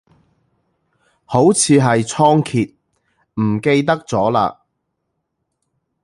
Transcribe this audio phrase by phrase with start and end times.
[1.25, 2.73] 好似係倉頡，
[3.39, 4.57] 唔記得咗嘞